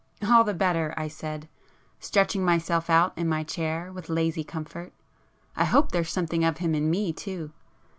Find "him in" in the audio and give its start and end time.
6.57-6.89